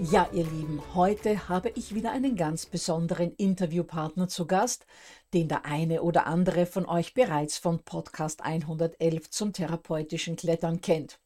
[0.00, 4.86] Ja, ihr Lieben, heute habe ich wieder einen ganz besonderen Interviewpartner zu Gast,
[5.32, 11.20] den der eine oder andere von euch bereits von Podcast 111 zum therapeutischen Klettern kennt.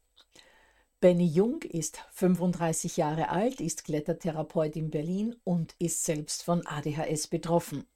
[1.00, 7.28] Benny Jung ist 35 Jahre alt, ist Klettertherapeut in Berlin und ist selbst von ADHS
[7.28, 7.86] betroffen.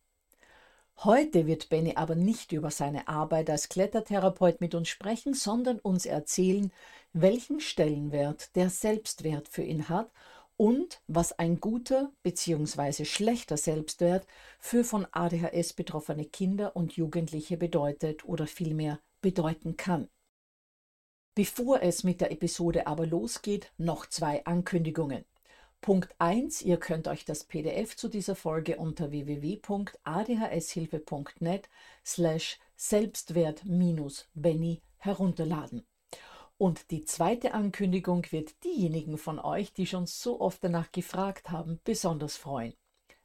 [1.04, 6.06] Heute wird Benny aber nicht über seine Arbeit als Klettertherapeut mit uns sprechen, sondern uns
[6.06, 6.72] erzählen,
[7.12, 10.10] welchen Stellenwert der Selbstwert für ihn hat
[10.62, 13.04] und was ein guter bzw.
[13.04, 14.28] schlechter Selbstwert
[14.60, 20.08] für von ADHS betroffene Kinder und Jugendliche bedeutet oder vielmehr bedeuten kann.
[21.34, 25.24] Bevor es mit der Episode aber losgeht, noch zwei Ankündigungen.
[25.80, 31.68] Punkt 1, ihr könnt euch das PDF zu dieser Folge unter www.adhshilfe.net
[32.04, 35.84] slash Selbstwert-Benny herunterladen.
[36.62, 41.80] Und die zweite Ankündigung wird diejenigen von euch, die schon so oft danach gefragt haben,
[41.82, 42.72] besonders freuen.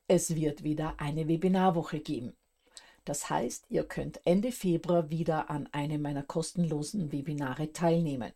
[0.07, 2.35] Es wird wieder eine Webinarwoche geben.
[3.05, 8.33] Das heißt, ihr könnt Ende Februar wieder an einem meiner kostenlosen Webinare teilnehmen.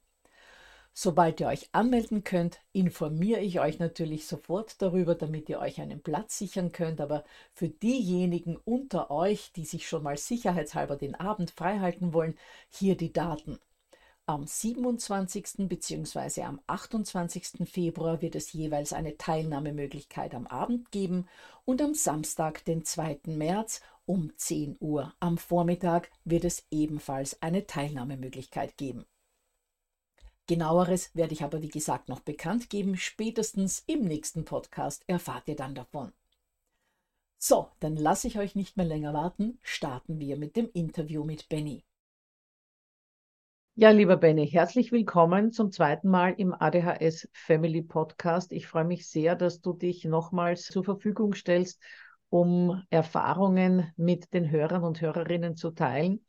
[0.94, 6.04] Sobald ihr euch anmelden könnt, informiere ich euch natürlich sofort darüber, damit ihr euch einen
[6.04, 7.02] Platz sichern könnt.
[7.02, 7.24] Aber
[7.56, 12.38] für diejenigen unter euch, die sich schon mal sicherheitshalber den Abend freihalten wollen,
[12.70, 13.58] hier die Daten.
[14.32, 15.68] Am 27.
[15.68, 16.44] bzw.
[16.44, 17.70] am 28.
[17.70, 21.28] Februar wird es jeweils eine Teilnahmemöglichkeit am Abend geben
[21.66, 23.20] und am Samstag, den 2.
[23.26, 29.06] März um 10 Uhr am Vormittag wird es ebenfalls eine Teilnahmemöglichkeit geben.
[30.48, 32.96] Genaueres werde ich aber wie gesagt noch bekannt geben.
[32.96, 36.14] Spätestens im nächsten Podcast erfahrt ihr dann davon.
[37.38, 39.60] So, dann lasse ich euch nicht mehr länger warten.
[39.62, 41.84] Starten wir mit dem Interview mit Benny.
[43.82, 48.52] Ja, lieber Benny, herzlich willkommen zum zweiten Mal im ADHS Family Podcast.
[48.52, 51.82] Ich freue mich sehr, dass du dich nochmals zur Verfügung stellst,
[52.30, 56.24] um Erfahrungen mit den Hörern und Hörerinnen zu teilen.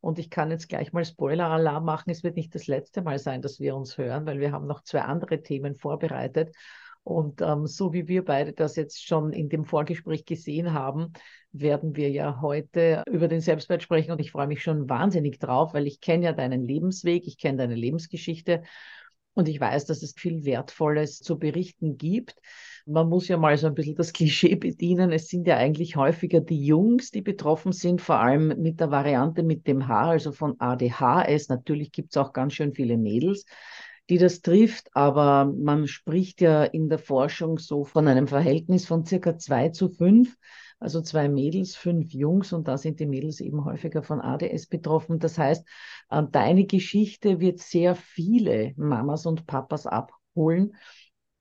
[0.00, 2.10] Und ich kann jetzt gleich mal Spoiler-Alarm machen.
[2.10, 4.82] Es wird nicht das letzte Mal sein, dass wir uns hören, weil wir haben noch
[4.82, 6.54] zwei andere Themen vorbereitet.
[7.08, 11.14] Und ähm, so wie wir beide das jetzt schon in dem Vorgespräch gesehen haben,
[11.52, 14.12] werden wir ja heute über den Selbstwert sprechen.
[14.12, 17.56] Und ich freue mich schon wahnsinnig drauf, weil ich kenne ja deinen Lebensweg, ich kenne
[17.56, 18.62] deine Lebensgeschichte
[19.32, 22.34] und ich weiß, dass es viel Wertvolles zu berichten gibt.
[22.84, 25.10] Man muss ja mal so ein bisschen das Klischee bedienen.
[25.10, 29.42] Es sind ja eigentlich häufiger die Jungs, die betroffen sind, vor allem mit der Variante
[29.42, 31.48] mit dem Haar, also von ADHS.
[31.48, 33.46] Natürlich gibt es auch ganz schön viele Mädels
[34.08, 34.88] die das trifft.
[34.94, 39.88] Aber man spricht ja in der Forschung so von einem Verhältnis von circa zwei zu
[39.88, 40.36] fünf.
[40.80, 45.18] Also zwei Mädels, fünf Jungs und da sind die Mädels eben häufiger von ADS betroffen.
[45.18, 45.66] Das heißt,
[46.30, 50.76] deine Geschichte wird sehr viele Mamas und Papas abholen,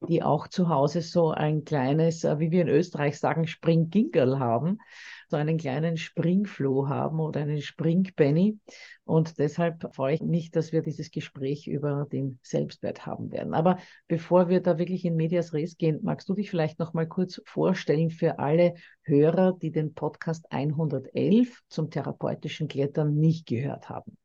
[0.07, 4.79] die auch zu Hause so ein kleines, äh, wie wir in Österreich sagen, Springgingerl haben
[5.29, 8.57] so einen kleinen Springfloh haben oder einen Springpenny.
[9.03, 13.53] Und deshalb freue ich mich, dass wir dieses Gespräch über den Selbstwert haben werden.
[13.53, 13.77] Aber
[14.07, 17.41] bevor wir da wirklich in Medias Res gehen, magst du dich vielleicht noch mal kurz
[17.45, 24.17] vorstellen für alle Hörer, die den Podcast 111 zum therapeutischen Klettern nicht gehört haben?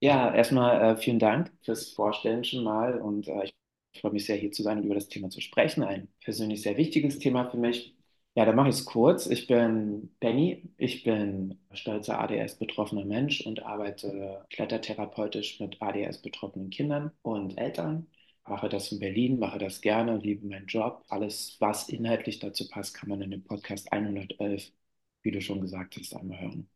[0.00, 4.36] Ja, erstmal äh, vielen Dank fürs Vorstellen schon mal und äh, ich freue mich sehr,
[4.36, 5.82] hier zu sein und über das Thema zu sprechen.
[5.82, 7.96] Ein persönlich sehr wichtiges Thema für mich.
[8.36, 9.26] Ja, dann mache ich es kurz.
[9.26, 17.56] Ich bin Benny, ich bin stolzer ADS-betroffener Mensch und arbeite klettertherapeutisch mit ADS-betroffenen Kindern und
[17.58, 18.08] Eltern.
[18.46, 21.04] Mache das in Berlin, mache das gerne, liebe meinen Job.
[21.08, 24.72] Alles, was inhaltlich dazu passt, kann man in dem Podcast 111,
[25.22, 26.68] wie du schon gesagt hast, einmal hören.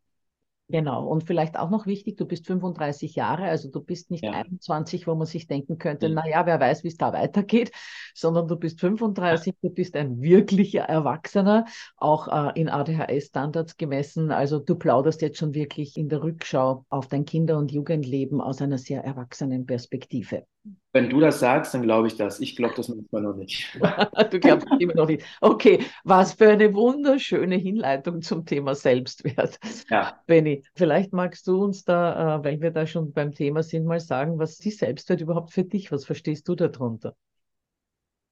[0.70, 1.06] Genau.
[1.06, 4.32] Und vielleicht auch noch wichtig, du bist 35 Jahre, also du bist nicht ja.
[4.32, 6.17] 21, wo man sich denken könnte, mhm.
[6.17, 7.73] naja, wer weiß, wie es da weitergeht,
[8.15, 11.65] sondern du bist 35, du bist ein wirklicher Erwachsener,
[11.97, 14.31] auch äh, in ADHS-Standards gemessen.
[14.31, 18.61] Also du plauderst jetzt schon wirklich in der Rückschau auf dein Kinder- und Jugendleben aus
[18.61, 20.44] einer sehr erwachsenen Perspektive.
[20.93, 22.41] Wenn du das sagst, dann glaube ich das.
[22.41, 23.69] Ich glaube das manchmal noch nicht.
[24.31, 25.23] du glaubst immer noch nicht.
[25.41, 29.59] Okay, was für eine wunderschöne Hinleitung zum Thema Selbstwert.
[29.91, 30.20] Ja.
[30.26, 34.00] Benny, vielleicht magst du uns da, äh, weil wir da schon beim Thema sind, mal
[34.00, 35.93] sagen, was ist Selbstwert überhaupt für dich?
[35.93, 37.14] Was verstehst du darunter?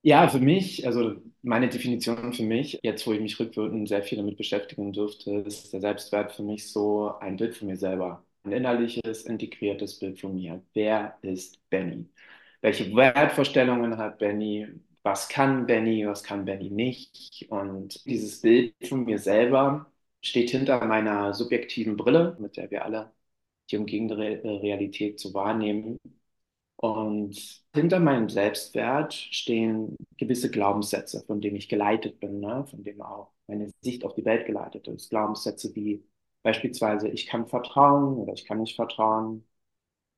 [0.02, 4.18] Ja, für mich, also meine Definition für mich, jetzt wo ich mich rückwirkend sehr viel
[4.18, 8.25] damit beschäftigen durfte, ist der Selbstwert für mich so ein Bild von mir selber.
[8.52, 10.62] Innerliches, integriertes Bild von mir.
[10.74, 12.08] Wer ist Benny?
[12.66, 14.66] welche Wertvorstellungen hat Benny,
[15.02, 17.46] was kann Benny, was kann Benny nicht.
[17.50, 23.12] Und dieses Bild von mir selber steht hinter meiner subjektiven Brille, mit der wir alle
[23.70, 25.98] die umgebende Realität zu wahrnehmen.
[26.76, 32.66] Und hinter meinem Selbstwert stehen gewisse Glaubenssätze, von denen ich geleitet bin, ne?
[32.68, 35.10] von denen auch meine Sicht auf die Welt geleitet ist.
[35.10, 36.04] Glaubenssätze wie
[36.46, 39.44] beispielsweise, ich kann vertrauen oder ich kann nicht vertrauen.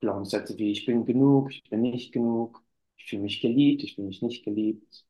[0.01, 2.63] Glaubenssätze wie ich bin genug, ich bin nicht genug,
[2.97, 5.05] ich fühle mich geliebt, ich fühle mich nicht geliebt.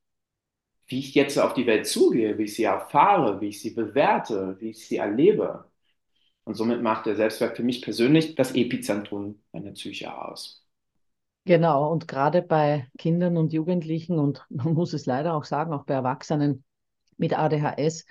[0.86, 4.56] Wie ich jetzt auf die Welt zugehe, wie ich sie erfahre, wie ich sie bewerte,
[4.60, 5.70] wie ich sie erlebe.
[6.44, 10.66] Und somit macht der Selbstwert für mich persönlich das Epizentrum meiner Psyche aus.
[11.44, 15.84] Genau, und gerade bei Kindern und Jugendlichen und man muss es leider auch sagen, auch
[15.84, 16.64] bei Erwachsenen
[17.18, 18.06] mit ADHS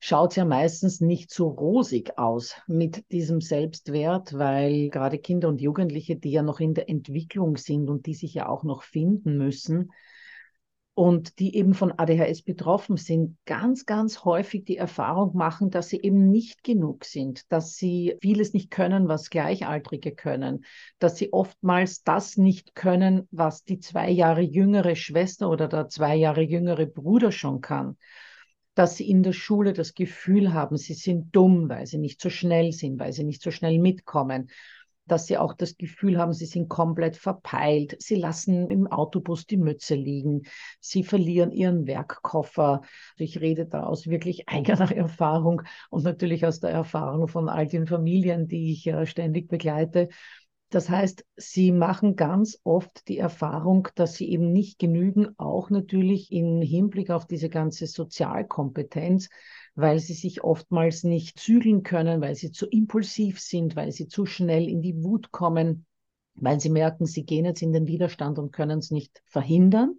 [0.00, 5.60] schaut es ja meistens nicht so rosig aus mit diesem Selbstwert, weil gerade Kinder und
[5.60, 9.36] Jugendliche, die ja noch in der Entwicklung sind und die sich ja auch noch finden
[9.36, 9.92] müssen
[10.94, 16.00] und die eben von ADHS betroffen sind, ganz, ganz häufig die Erfahrung machen, dass sie
[16.00, 20.64] eben nicht genug sind, dass sie vieles nicht können, was Gleichaltrige können,
[20.98, 26.16] dass sie oftmals das nicht können, was die zwei Jahre jüngere Schwester oder der zwei
[26.16, 27.96] Jahre jüngere Bruder schon kann
[28.80, 32.30] dass sie in der Schule das Gefühl haben, sie sind dumm, weil sie nicht so
[32.30, 34.48] schnell sind, weil sie nicht so schnell mitkommen,
[35.06, 39.58] dass sie auch das Gefühl haben, sie sind komplett verpeilt, sie lassen im Autobus die
[39.58, 40.44] Mütze liegen,
[40.80, 42.80] sie verlieren ihren Werkkoffer.
[43.18, 45.60] Ich rede da aus wirklich eigener Erfahrung
[45.90, 50.08] und natürlich aus der Erfahrung von all den Familien, die ich ja ständig begleite.
[50.70, 56.30] Das heißt, sie machen ganz oft die Erfahrung, dass sie eben nicht genügen, auch natürlich
[56.30, 59.28] im Hinblick auf diese ganze Sozialkompetenz,
[59.74, 64.26] weil sie sich oftmals nicht zügeln können, weil sie zu impulsiv sind, weil sie zu
[64.26, 65.86] schnell in die Wut kommen,
[66.34, 69.98] weil sie merken, sie gehen jetzt in den Widerstand und können es nicht verhindern.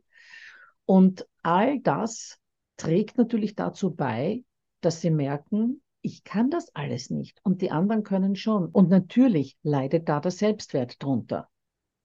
[0.86, 2.40] Und all das
[2.78, 4.46] trägt natürlich dazu bei,
[4.80, 8.67] dass sie merken, ich kann das alles nicht und die anderen können schon.
[8.67, 11.48] Und natürlich leidet da der Selbstwert drunter.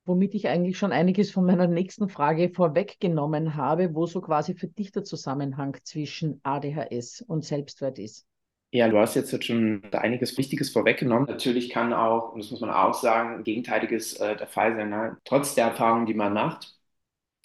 [0.05, 4.69] Womit ich eigentlich schon einiges von meiner nächsten Frage vorweggenommen habe, wo so quasi für
[4.69, 8.27] dich der Zusammenhang zwischen ADHS und Selbstwert ist.
[8.71, 11.27] Ja, du hast jetzt schon einiges Wichtiges vorweggenommen.
[11.27, 14.91] Natürlich kann auch, und das muss man auch sagen, Gegenteiliges äh, der Fall sein.
[14.91, 15.17] Ne?
[15.25, 16.77] Trotz der Erfahrungen, die man macht,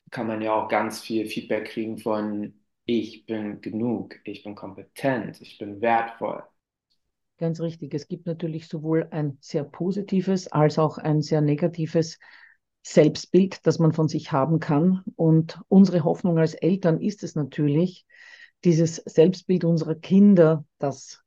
[0.10, 2.61] kann man ja auch ganz viel Feedback kriegen von
[3.00, 6.44] ich bin genug, ich bin kompetent, ich bin wertvoll.
[7.38, 7.94] Ganz richtig.
[7.94, 12.20] Es gibt natürlich sowohl ein sehr positives als auch ein sehr negatives
[12.84, 15.04] Selbstbild, das man von sich haben kann.
[15.16, 18.06] Und unsere Hoffnung als Eltern ist es natürlich,
[18.64, 21.24] dieses Selbstbild unserer Kinder, das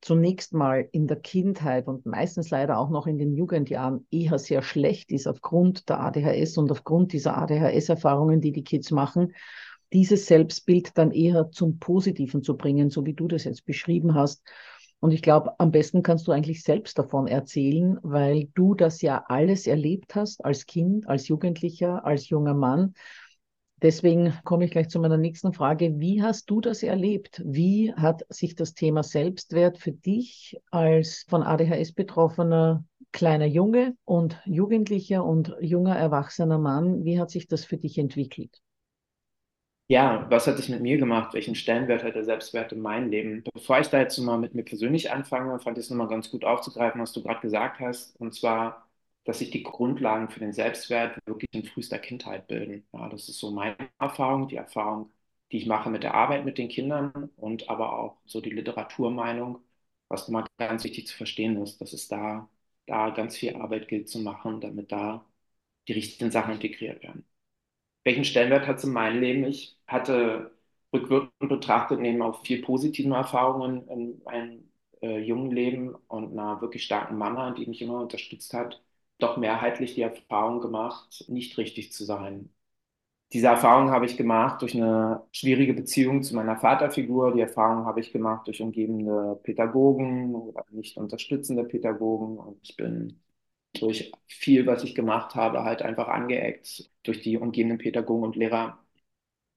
[0.00, 4.62] zunächst mal in der Kindheit und meistens leider auch noch in den Jugendjahren eher sehr
[4.62, 9.34] schlecht ist aufgrund der ADHS und aufgrund dieser ADHS-Erfahrungen, die die Kids machen,
[9.92, 14.42] dieses Selbstbild dann eher zum Positiven zu bringen, so wie du das jetzt beschrieben hast.
[15.00, 19.24] Und ich glaube, am besten kannst du eigentlich selbst davon erzählen, weil du das ja
[19.28, 22.94] alles erlebt hast als Kind, als Jugendlicher, als junger Mann.
[23.82, 26.00] Deswegen komme ich gleich zu meiner nächsten Frage.
[26.00, 27.42] Wie hast du das erlebt?
[27.44, 34.40] Wie hat sich das Thema Selbstwert für dich als von ADHS betroffener kleiner Junge und
[34.44, 38.62] Jugendlicher und junger erwachsener Mann, wie hat sich das für dich entwickelt?
[39.88, 41.32] Ja, was hat es mit mir gemacht?
[41.32, 43.44] Welchen Stellenwert hat der Selbstwert in meinem Leben?
[43.54, 46.44] Bevor ich da jetzt mal mit mir persönlich anfange, fand ich es nochmal ganz gut
[46.44, 48.16] aufzugreifen, was du gerade gesagt hast.
[48.20, 48.88] Und zwar,
[49.24, 52.84] dass sich die Grundlagen für den Selbstwert wirklich in frühester Kindheit bilden.
[52.92, 55.12] Ja, das ist so meine Erfahrung, die Erfahrung,
[55.52, 59.60] die ich mache mit der Arbeit mit den Kindern und aber auch so die Literaturmeinung,
[60.08, 62.48] was nochmal ganz wichtig zu verstehen ist, dass es da,
[62.86, 65.24] da ganz viel Arbeit gilt zu machen, damit da
[65.88, 67.24] die richtigen Sachen integriert werden
[68.06, 69.44] welchen Stellenwert hat es in meinem Leben?
[69.46, 70.52] Ich hatte
[70.94, 74.70] rückwirkend betrachtet, neben auch viel positiven Erfahrungen in meinem
[75.02, 78.82] äh, jungen Leben und einer wirklich starken Mama, die mich immer unterstützt hat,
[79.18, 82.50] doch mehrheitlich die Erfahrung gemacht, nicht richtig zu sein.
[83.32, 87.32] Diese Erfahrung habe ich gemacht durch eine schwierige Beziehung zu meiner Vaterfigur.
[87.34, 92.38] Die Erfahrung habe ich gemacht durch umgebende Pädagogen oder nicht unterstützende Pädagogen.
[92.38, 93.20] Und ich bin
[93.74, 98.78] durch viel, was ich gemacht habe, halt einfach angeeckt durch die umgebenden Pädagogen und Lehrer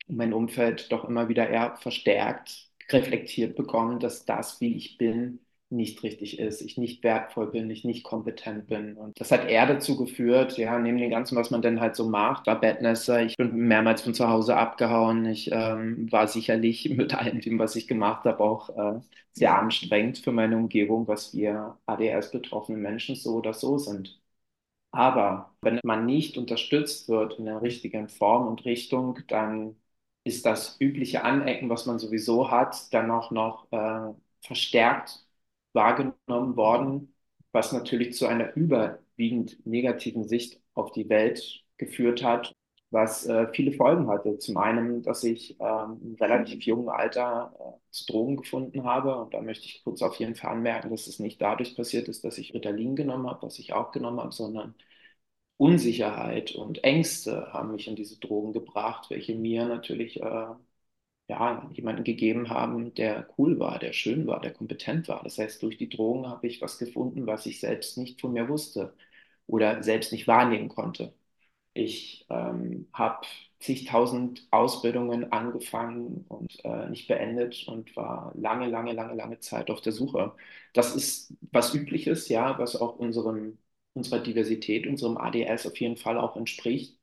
[0.08, 5.40] mein Umfeld doch immer wieder eher verstärkt reflektiert bekommen, dass das, wie ich bin,
[5.72, 8.96] nicht richtig ist, ich nicht wertvoll bin, ich nicht kompetent bin.
[8.98, 12.10] Und das hat eher dazu geführt, ja, neben dem Ganzen, was man dann halt so
[12.10, 17.14] macht, war Badnesser, ich bin mehrmals von zu Hause abgehauen, ich ähm, war sicherlich mit
[17.16, 19.00] allem dem, was ich gemacht habe, auch äh,
[19.34, 24.20] sehr anstrengend für meine Umgebung, was wir ADS-betroffene Menschen so oder so sind.
[24.92, 29.76] Aber wenn man nicht unterstützt wird in der richtigen Form und Richtung, dann
[30.24, 35.26] ist das übliche Anecken, was man sowieso hat, dann auch noch äh, verstärkt
[35.74, 37.14] wahrgenommen worden,
[37.52, 42.54] was natürlich zu einer überwiegend negativen Sicht auf die Welt geführt hat,
[42.92, 44.38] was äh, viele Folgen hatte.
[44.40, 49.16] Zum einen, dass ich ähm, im relativ jungen Alter äh, zu Drogen gefunden habe.
[49.18, 52.24] Und da möchte ich kurz auf jeden Fall anmerken, dass es nicht dadurch passiert ist,
[52.24, 54.76] dass ich Ritalin genommen habe, was ich auch genommen habe, sondern
[55.58, 60.46] Unsicherheit und Ängste haben mich in diese Drogen gebracht, welche mir natürlich äh,
[61.30, 65.24] ja, jemanden gegeben haben, der cool war, der schön war, der kompetent war.
[65.24, 68.50] Das heißt, durch die Drogen habe ich was gefunden, was ich selbst nicht von mir
[68.50, 68.96] wusste
[69.48, 71.14] oder selbst nicht wahrnehmen konnte.
[71.74, 73.26] Ich ähm, habe
[73.60, 79.82] zigtausend Ausbildungen angefangen und äh, nicht beendet und war lange, lange, lange, lange Zeit auf
[79.82, 80.36] der Suche.
[80.74, 83.60] Das ist was Übliches, ja, was auch unserem,
[83.94, 86.99] unserer Diversität, unserem ADS auf jeden Fall auch entspricht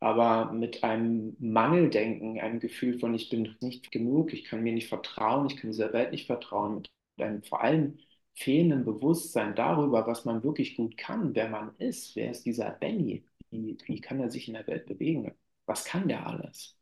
[0.00, 4.88] aber mit einem Mangeldenken, einem Gefühl von, ich bin nicht genug, ich kann mir nicht
[4.88, 6.82] vertrauen, ich kann dieser Welt nicht vertrauen,
[7.16, 7.98] mit einem vor allem
[8.34, 13.24] fehlenden Bewusstsein darüber, was man wirklich gut kann, wer man ist, wer ist dieser Benny,
[13.50, 15.32] wie, wie kann er sich in der Welt bewegen,
[15.66, 16.76] was kann der alles?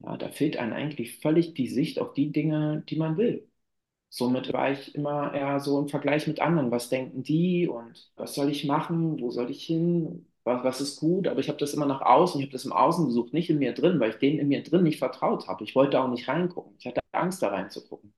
[0.00, 3.48] Ja, da fehlt einem eigentlich völlig die Sicht auf die Dinge, die man will.
[4.10, 6.70] Somit war ich immer eher so im Vergleich mit anderen.
[6.70, 9.20] Was denken die und was soll ich machen?
[9.20, 10.26] Wo soll ich hin?
[10.48, 12.72] Was, was ist gut, aber ich habe das immer nach außen, ich habe das im
[12.72, 15.64] Außen gesucht, nicht in mir drin, weil ich denen in mir drin nicht vertraut habe.
[15.64, 16.74] Ich wollte auch nicht reingucken.
[16.78, 18.14] Ich hatte Angst, da reinzugucken.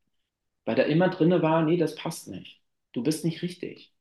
[0.64, 2.62] Weil da immer drin war, nee, das passt nicht.
[2.92, 3.94] Du bist nicht richtig.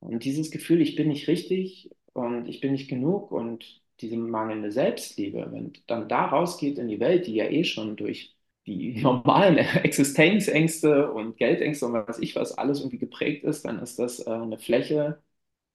[0.00, 4.72] Und dieses Gefühl, ich bin nicht richtig und ich bin nicht genug und diese mangelnde
[4.72, 8.36] Selbstliebe, wenn dann da rausgeht in die Welt, die ja eh schon durch
[8.66, 13.98] die normalen Existenzängste und Geldängste und was ich was alles irgendwie geprägt ist, dann ist
[13.98, 15.22] das äh, eine Fläche,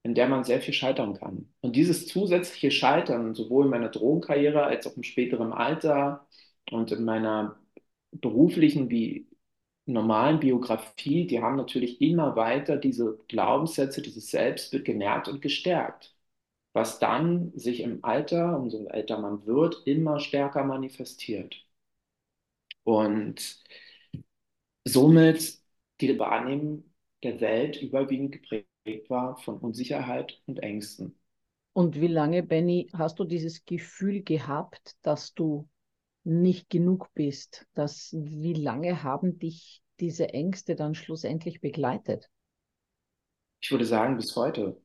[0.05, 1.51] in der man sehr viel scheitern kann.
[1.61, 6.27] Und dieses zusätzliche Scheitern, sowohl in meiner Drogenkarriere als auch im späteren Alter
[6.71, 7.59] und in meiner
[8.11, 9.27] beruflichen wie
[9.87, 16.15] normalen Biografie, die haben natürlich immer weiter diese Glaubenssätze, dieses Selbstbild genährt und gestärkt,
[16.73, 21.55] was dann sich im Alter, umso älter man wird, immer stärker manifestiert.
[22.83, 23.59] Und
[24.85, 25.59] somit
[26.01, 26.83] die Wahrnehmung
[27.23, 28.74] der Welt überwiegend geprägt geprägt
[29.09, 31.17] war von Unsicherheit und Ängsten.
[31.73, 35.67] Und wie lange, Benny, hast du dieses Gefühl gehabt, dass du
[36.23, 37.67] nicht genug bist?
[37.73, 42.29] Dass, wie lange haben dich diese Ängste dann schlussendlich begleitet?
[43.61, 44.81] Ich würde sagen, bis heute.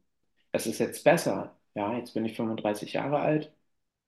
[0.52, 1.58] Es ist jetzt besser.
[1.74, 3.52] Ja, jetzt bin ich 35 Jahre alt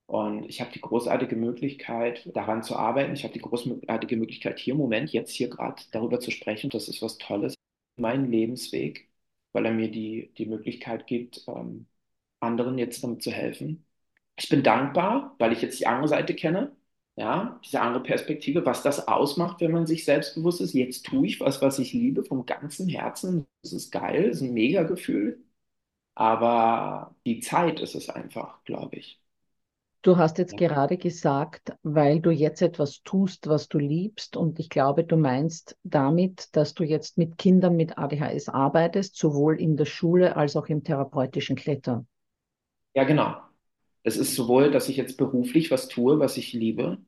[0.06, 3.14] und ich habe die großartige Möglichkeit, daran zu arbeiten.
[3.14, 6.70] Ich habe die großartige Möglichkeit, hier im Moment, jetzt hier gerade darüber zu sprechen.
[6.70, 7.54] Das ist was Tolles.
[7.96, 9.10] Mein Lebensweg
[9.52, 11.86] weil er mir die, die Möglichkeit gibt, ähm,
[12.40, 13.86] anderen jetzt damit zu helfen.
[14.36, 16.76] Ich bin dankbar, weil ich jetzt die andere Seite kenne,
[17.16, 20.74] ja, diese andere Perspektive, was das ausmacht, wenn man sich selbstbewusst ist.
[20.74, 23.46] Jetzt tue ich was, was ich liebe, vom ganzen Herzen.
[23.62, 25.44] Das ist geil, das ist ein Mega-Gefühl.
[26.16, 29.21] Aber die Zeit ist es einfach, glaube ich.
[30.02, 34.36] Du hast jetzt gerade gesagt, weil du jetzt etwas tust, was du liebst.
[34.36, 39.60] Und ich glaube, du meinst damit, dass du jetzt mit Kindern mit ADHS arbeitest, sowohl
[39.60, 42.08] in der Schule als auch im therapeutischen Klettern.
[42.94, 43.36] Ja, genau.
[44.02, 46.98] Es ist sowohl, dass ich jetzt beruflich was tue, was ich liebe,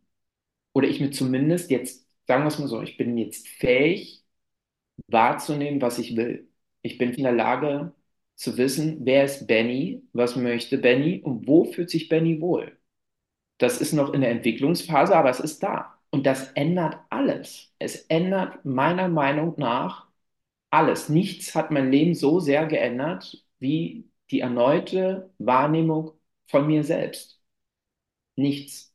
[0.74, 4.24] oder ich mir zumindest jetzt, sagen wir es mal so, ich bin jetzt fähig
[5.08, 6.48] wahrzunehmen, was ich will.
[6.82, 7.94] Ich bin in der Lage
[8.36, 12.78] zu wissen, wer ist Benny, was möchte Benny und wo fühlt sich Benny wohl.
[13.64, 15.98] Das ist noch in der Entwicklungsphase, aber es ist da.
[16.10, 17.72] Und das ändert alles.
[17.78, 20.06] Es ändert meiner Meinung nach
[20.70, 21.08] alles.
[21.08, 26.12] Nichts hat mein Leben so sehr geändert wie die erneute Wahrnehmung
[26.46, 27.40] von mir selbst.
[28.36, 28.94] Nichts.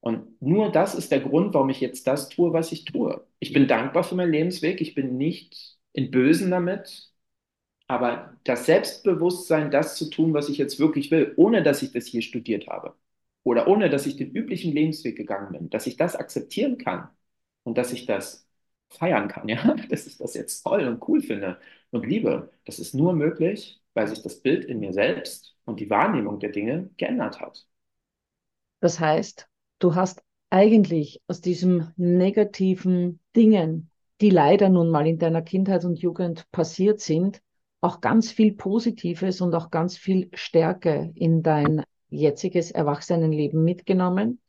[0.00, 3.26] Und nur das ist der Grund, warum ich jetzt das tue, was ich tue.
[3.40, 4.80] Ich bin dankbar für meinen Lebensweg.
[4.80, 7.12] Ich bin nicht in Bösen damit.
[7.88, 12.06] Aber das Selbstbewusstsein, das zu tun, was ich jetzt wirklich will, ohne dass ich das
[12.06, 12.94] hier studiert habe,
[13.48, 17.08] oder ohne dass ich den üblichen Lebensweg gegangen bin, dass ich das akzeptieren kann
[17.64, 18.46] und dass ich das
[18.90, 21.58] feiern kann, ja, dass ich das jetzt toll und cool finde
[21.90, 25.88] und liebe, das ist nur möglich, weil sich das Bild in mir selbst und die
[25.90, 27.66] Wahrnehmung der Dinge geändert hat.
[28.80, 33.90] Das heißt, du hast eigentlich aus diesen negativen Dingen,
[34.20, 37.40] die leider nun mal in deiner Kindheit und Jugend passiert sind,
[37.80, 44.40] auch ganz viel Positives und auch ganz viel Stärke in dein jetziges Erwachsenenleben mitgenommen.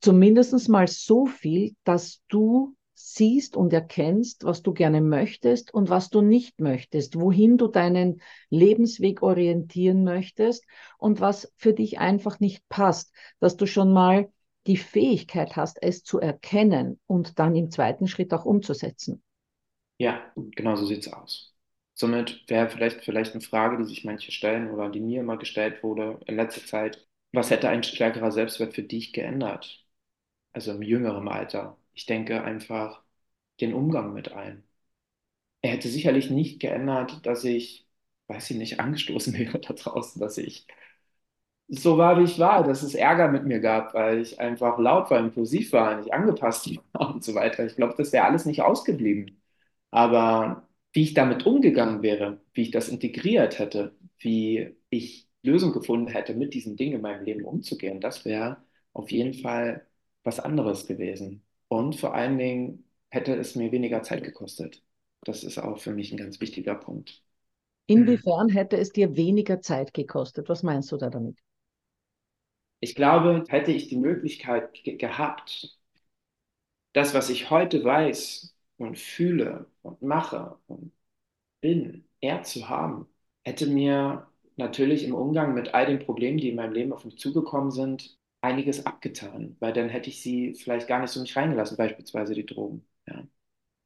[0.00, 6.10] Zumindest mal so viel, dass du siehst und erkennst, was du gerne möchtest und was
[6.10, 10.64] du nicht möchtest, wohin du deinen Lebensweg orientieren möchtest
[10.98, 14.30] und was für dich einfach nicht passt, dass du schon mal
[14.66, 19.22] die Fähigkeit hast, es zu erkennen und dann im zweiten Schritt auch umzusetzen.
[19.98, 21.51] Ja, genau so sieht es aus.
[22.02, 25.82] Somit wäre vielleicht, vielleicht eine Frage, die sich manche stellen oder die mir immer gestellt
[25.82, 29.86] wurde in letzter Zeit, was hätte ein stärkerer Selbstwert für dich geändert?
[30.52, 31.78] Also im jüngeren Alter.
[31.94, 33.02] Ich denke einfach
[33.60, 34.64] den Umgang mit allen.
[35.62, 37.86] Er hätte sicherlich nicht geändert, dass ich,
[38.28, 40.66] weiß ich nicht, angestoßen wäre da draußen, dass ich
[41.68, 45.10] so war, wie ich war, dass es Ärger mit mir gab, weil ich einfach laut
[45.10, 47.64] war, impulsiv war, nicht angepasst war und so weiter.
[47.66, 49.40] Ich glaube, das wäre alles nicht ausgeblieben.
[49.90, 56.08] Aber wie ich damit umgegangen wäre, wie ich das integriert hätte, wie ich Lösung gefunden
[56.08, 58.58] hätte, mit diesen Dingen in meinem Leben umzugehen, das wäre
[58.92, 59.86] auf jeden Fall
[60.22, 61.44] was anderes gewesen.
[61.68, 64.82] Und vor allen Dingen hätte es mir weniger Zeit gekostet.
[65.24, 67.22] Das ist auch für mich ein ganz wichtiger Punkt.
[67.86, 70.48] Inwiefern hätte es dir weniger Zeit gekostet?
[70.48, 71.38] Was meinst du da damit?
[72.80, 75.78] Ich glaube, hätte ich die Möglichkeit ge gehabt,
[76.92, 78.54] das, was ich heute weiß,
[78.86, 80.92] und fühle und mache und
[81.60, 83.08] bin, er zu haben,
[83.44, 87.18] hätte mir natürlich im Umgang mit all den Problemen, die in meinem Leben auf mich
[87.18, 91.76] zugekommen sind, einiges abgetan, weil dann hätte ich sie vielleicht gar nicht so mich reingelassen,
[91.76, 92.86] beispielsweise die Drogen.
[93.06, 93.24] Ja.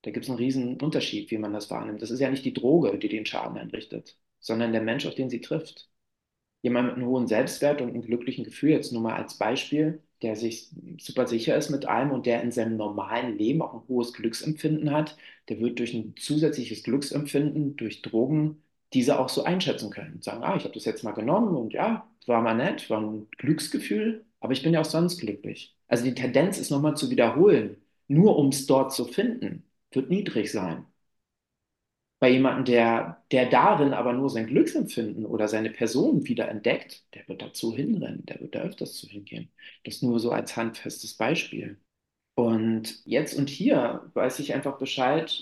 [0.03, 2.03] Da gibt es einen riesen Unterschied, wie man das wahrnimmt.
[2.03, 5.31] Das ist ja nicht die Droge, die den Schaden einrichtet, sondern der Mensch, auf den
[5.31, 5.91] sie trifft.
[6.63, 10.37] Jemand mit einem hohen Selbstwert und einem glücklichen Gefühl, jetzt nur mal als Beispiel, der
[10.37, 14.13] sich super sicher ist mit allem und der in seinem normalen Leben auch ein hohes
[14.13, 15.17] Glücksempfinden hat,
[15.49, 20.15] der wird durch ein zusätzliches Glücksempfinden, durch Drogen, diese auch so einschätzen können.
[20.15, 23.01] Und sagen, ah, ich habe das jetzt mal genommen und ja, war mal nett, war
[23.01, 25.77] ein Glücksgefühl, aber ich bin ja auch sonst glücklich.
[25.89, 27.77] Also die Tendenz ist nochmal zu wiederholen,
[28.09, 30.87] nur um es dort zu finden, wird niedrig sein
[32.27, 37.29] bei jemandem, der, der darin aber nur sein Glücksempfinden oder seine Person wieder entdeckt, der
[37.29, 39.53] wird dazu hinrennen, der wird da öfters zu hingehen.
[39.85, 41.79] Das nur so als handfestes Beispiel.
[42.35, 45.33] Und jetzt und hier weiß ich einfach Bescheid,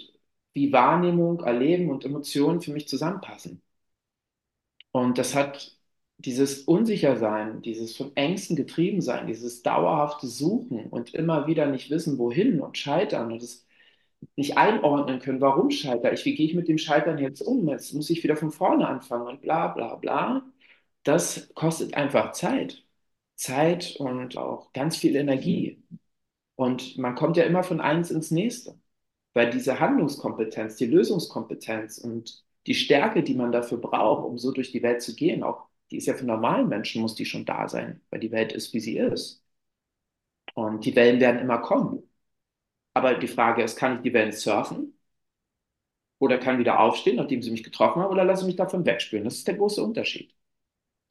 [0.53, 3.63] wie Wahrnehmung, Erleben und Emotionen für mich zusammenpassen.
[4.93, 5.77] Und das hat
[6.19, 12.19] dieses Unsichersein, dieses von Ängsten getrieben sein, dieses dauerhafte Suchen und immer wieder nicht wissen,
[12.19, 13.67] wohin und scheitern und das
[14.37, 17.93] nicht einordnen können, warum scheitere ich, wie gehe ich mit dem Scheitern jetzt um, jetzt
[17.95, 20.43] muss ich wieder von vorne anfangen und bla bla bla.
[21.05, 22.85] Das kostet einfach Zeit.
[23.37, 25.83] Zeit und auch ganz viel Energie.
[26.57, 28.79] Und man kommt ja immer von eins ins nächste.
[29.35, 34.73] Weil diese Handlungskompetenz, die Lösungskompetenz und die Stärke, die man dafür braucht, um so durch
[34.73, 37.69] die Welt zu gehen, auch die ist ja für normalen Menschen, muss die schon da
[37.69, 39.45] sein, weil die Welt ist, wie sie ist.
[40.55, 42.03] Und die Wellen werden immer kommen.
[42.95, 44.99] Aber die Frage ist, kann ich die Wellen surfen?
[46.19, 49.25] Oder kann wieder aufstehen, nachdem sie mich getroffen haben, oder lasse ich mich davon wegspülen?
[49.25, 50.35] Das ist der große Unterschied.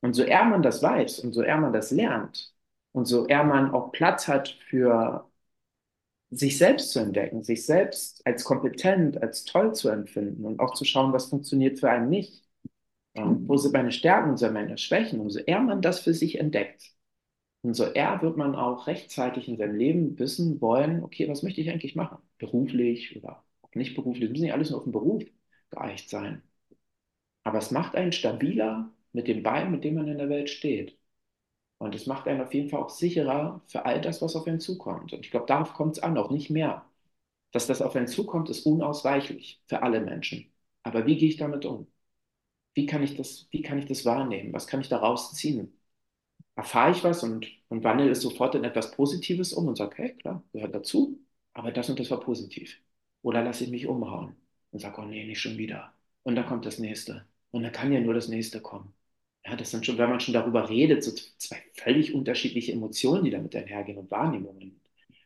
[0.02, 2.54] Und so eher man das weiß und so eher man das lernt
[2.94, 5.30] und so eher man auch Platz hat für
[6.32, 10.84] sich selbst zu entdecken, sich selbst als kompetent, als toll zu empfinden und auch zu
[10.86, 12.44] schauen, was funktioniert für einen nicht.
[13.16, 15.20] Ähm, wo sind meine Stärken und meine Schwächen?
[15.22, 16.92] Umso eher man das für sich entdeckt,
[17.64, 21.70] umso eher wird man auch rechtzeitig in seinem Leben wissen wollen, okay, was möchte ich
[21.72, 22.20] eigentlich machen?
[22.40, 23.44] Beruflich oder
[23.76, 25.24] nicht beruflich, es muss nicht alles nur auf den Beruf
[25.72, 26.44] geeicht sein.
[27.44, 30.98] Aber es macht einen stabiler mit dem Bein, mit dem man in der Welt steht.
[31.80, 34.60] Und es macht einen auf jeden Fall auch sicherer für all das, was auf einen
[34.62, 35.14] zukommt.
[35.14, 36.86] Und ich glaube, darauf kommt es an, auch nicht mehr.
[37.52, 40.52] Dass das auf einen zukommt, ist unausweichlich für alle Menschen.
[40.84, 41.88] Aber wie gehe ich damit um?
[42.76, 44.54] Wie kann ich das, wie kann ich das wahrnehmen?
[44.54, 45.74] Was kann ich daraus ziehen?
[46.56, 50.16] Erfahre ich was und, und wandle es sofort in etwas Positives um und sage, hey,
[50.18, 51.20] klar, gehört dazu,
[51.54, 52.80] aber das und das war positiv.
[53.22, 54.36] Oder lasse ich mich umhauen
[54.72, 55.94] und sage, oh nee, nicht schon wieder.
[56.24, 57.26] Und dann kommt das nächste.
[57.52, 58.94] Und dann kann ja nur das nächste kommen.
[59.46, 63.32] Ja, das sind schon, wenn man schon darüber redet, so zwei völlig unterschiedliche Emotionen, die
[63.32, 64.80] damit einhergehen und Wahrnehmungen.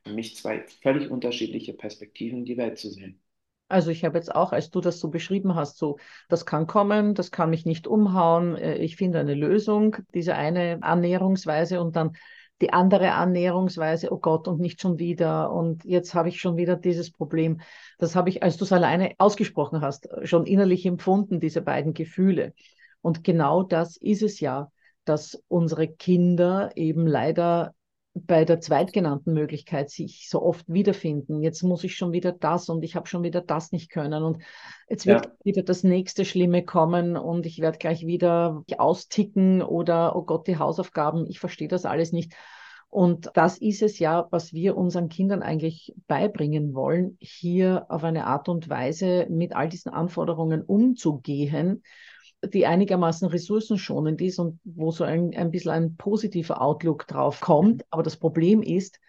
[0.03, 3.19] Für mich zwei völlig unterschiedliche Perspektiven, die Welt zu sehen.
[3.69, 5.97] Also ich habe jetzt auch, als du das so beschrieben hast, so,
[6.29, 10.79] das kann kommen, das kann mich nicht umhauen, äh, ich finde eine Lösung, diese eine
[10.81, 12.15] Annäherungsweise und dann
[12.61, 15.51] die andere Annäherungsweise, oh Gott, und nicht schon wieder.
[15.51, 17.61] Und jetzt habe ich schon wieder dieses Problem.
[17.99, 22.53] Das habe ich, als du es alleine ausgesprochen hast, schon innerlich empfunden, diese beiden Gefühle.
[23.01, 24.71] Und genau das ist es ja,
[25.05, 27.73] dass unsere Kinder eben leider
[28.25, 31.41] bei der zweitgenannten Möglichkeit sich so oft wiederfinden.
[31.41, 34.41] Jetzt muss ich schon wieder das und ich habe schon wieder das nicht können und
[34.89, 35.31] jetzt wird ja.
[35.43, 40.57] wieder das nächste Schlimme kommen und ich werde gleich wieder austicken oder oh Gott, die
[40.57, 42.33] Hausaufgaben, ich verstehe das alles nicht.
[42.89, 48.25] Und das ist es ja, was wir unseren Kindern eigentlich beibringen wollen, hier auf eine
[48.25, 51.83] Art und Weise mit all diesen Anforderungen umzugehen,
[52.43, 57.83] die einigermaßen ressourcenschonend ist und wo so ein, ein bisschen ein positiver Outlook drauf kommt.
[57.89, 58.99] Aber das Problem ist,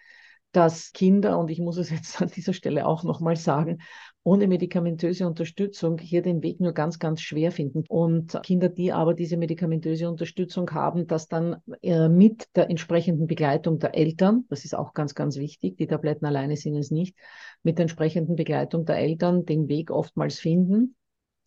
[0.51, 3.79] dass Kinder, und ich muss es jetzt an dieser Stelle auch nochmal sagen,
[4.23, 7.83] ohne medikamentöse Unterstützung hier den Weg nur ganz, ganz schwer finden.
[7.87, 13.79] Und Kinder, die aber diese medikamentöse Unterstützung haben, das dann äh, mit der entsprechenden Begleitung
[13.79, 17.15] der Eltern, das ist auch ganz, ganz wichtig, die Tabletten alleine sind es nicht,
[17.63, 20.95] mit der entsprechenden Begleitung der Eltern den Weg oftmals finden.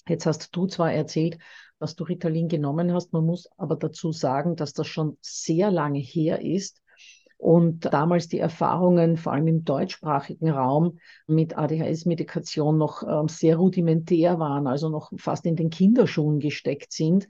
[0.08, 1.38] Jetzt hast du zwar erzählt,
[1.82, 3.12] dass du Ritalin genommen hast.
[3.12, 6.80] Man muss aber dazu sagen, dass das schon sehr lange her ist
[7.38, 14.38] und damals die Erfahrungen, vor allem im deutschsprachigen Raum, mit ADHS-Medikation noch äh, sehr rudimentär
[14.38, 17.26] waren, also noch fast in den Kinderschuhen gesteckt sind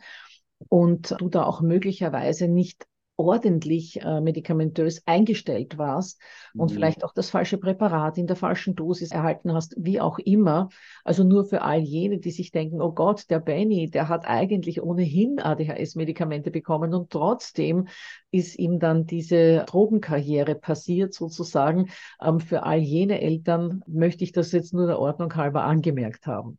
[0.68, 2.84] und du da auch möglicherweise nicht
[3.16, 6.20] ordentlich äh, medikamentös eingestellt warst
[6.54, 6.74] und mhm.
[6.74, 10.70] vielleicht auch das falsche Präparat in der falschen Dosis erhalten hast, wie auch immer.
[11.04, 14.82] Also nur für all jene, die sich denken, oh Gott, der Benny, der hat eigentlich
[14.82, 17.88] ohnehin ADHS-Medikamente bekommen und trotzdem
[18.30, 21.90] ist ihm dann diese Drogenkarriere passiert sozusagen.
[22.20, 26.58] Ähm, für all jene Eltern möchte ich das jetzt nur der Ordnung halber angemerkt haben.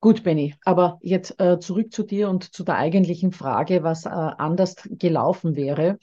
[0.00, 4.10] Gut, Benny, aber jetzt äh, zurück zu dir und zu der eigentlichen Frage, was äh,
[4.10, 5.98] anders gelaufen wäre.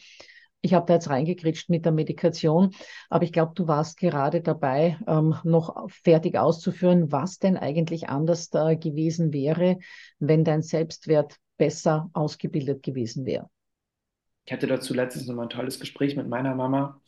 [0.60, 2.72] Ich habe da jetzt reingekritscht mit der Medikation,
[3.10, 8.50] aber ich glaube, du warst gerade dabei, ähm, noch fertig auszuführen, was denn eigentlich anders
[8.54, 9.78] äh, gewesen wäre,
[10.20, 13.50] wenn dein Selbstwert besser ausgebildet gewesen wäre.
[14.46, 17.00] Ich hatte dazu letztens noch mal ein tolles Gespräch mit meiner Mama.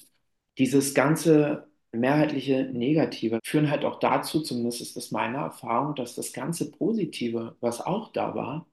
[0.57, 6.33] Dieses ganze mehrheitliche Negative führen halt auch dazu, zumindest ist das meine Erfahrung, dass das
[6.33, 8.67] ganze Positive, was auch da war,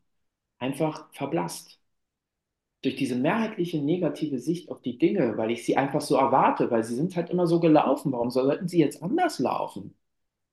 [0.59, 1.81] einfach verblasst.
[2.83, 6.85] Durch diese mehrheitliche negative Sicht auf die Dinge, weil ich sie einfach so erwarte, weil
[6.85, 8.13] sie sind halt immer so gelaufen.
[8.13, 9.97] Warum sollten sie jetzt anders laufen?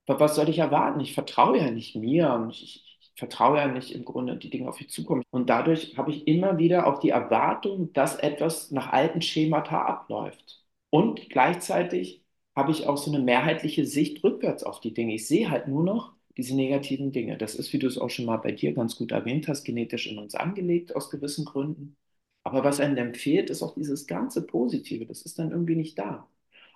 [0.08, 1.00] Was soll ich erwarten?
[1.02, 4.80] Ich vertraue ja nicht mir und ich, vertraue ja nicht im Grunde die Dinge auf
[4.80, 5.24] mich zukommen.
[5.32, 10.63] Und dadurch habe ich immer wieder auch die Erwartung, dass etwas nach alten Schemata abläuft.
[10.89, 12.20] Und gleichzeitig
[12.56, 15.16] habe ich auch so eine mehrheitliche Sicht rückwärts auf die Dinge.
[15.16, 17.38] Ich sehe halt nur noch diese negativen Dinge.
[17.38, 20.08] Das ist, wie du es auch schon mal bei dir ganz gut erwähnt hast, genetisch
[20.08, 21.96] in uns angelegt aus gewissen Gründen.
[22.44, 25.06] Aber was einem dann fehlt, ist auch dieses ganze Positive.
[25.06, 26.28] Das ist dann irgendwie nicht da.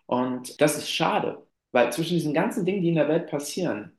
[0.06, 3.92] Und das ist schade, weil zwischen diesen ganzen Dingen, die in der Welt passieren,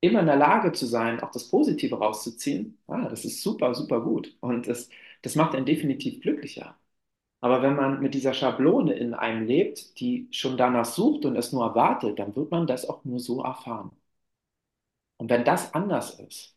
[0.00, 4.00] immer in der Lage zu sein, auch das Positive rauszuziehen, ah, das ist super, super
[4.02, 4.36] gut.
[4.40, 4.88] Und das,
[5.22, 6.76] das macht einen definitiv glücklicher.
[7.44, 11.52] Aber wenn man mit dieser Schablone in einem lebt, die schon danach sucht und es
[11.52, 13.92] nur erwartet, dann wird man das auch nur so erfahren.
[15.16, 16.56] Und wenn das anders ist,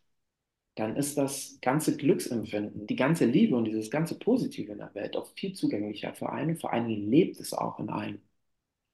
[0.76, 5.16] dann ist das ganze Glücksempfinden, die ganze Liebe und dieses ganze Positive in der Welt
[5.16, 6.56] auch viel zugänglicher für einen.
[6.58, 8.20] Vor allem lebt es auch in einem.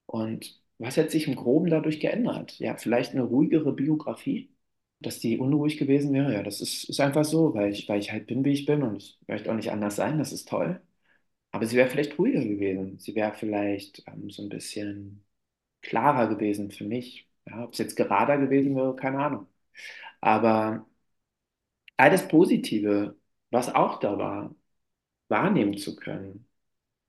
[0.07, 2.59] Und was hat sich im Groben dadurch geändert?
[2.61, 4.51] Ja, vielleicht eine ruhigere Biografie,
[5.01, 6.35] dass die unruhig gewesen wäre.
[6.35, 8.83] Ja, das ist, ist einfach so, weil ich, weil ich halt bin, wie ich bin
[8.83, 10.19] und es möchte auch nicht anders sein.
[10.19, 10.81] Das ist toll.
[11.55, 12.99] Aber sie wäre vielleicht ruhiger gewesen.
[13.01, 15.25] Sie wäre vielleicht ähm, so ein bisschen
[15.83, 17.29] klarer gewesen für mich.
[17.47, 19.49] Ja, ob es jetzt gerader gewesen wäre, keine Ahnung.
[20.21, 20.87] Aber
[21.97, 23.17] all das Positive,
[23.51, 24.55] was auch da war,
[25.29, 26.49] wahrnehmen zu können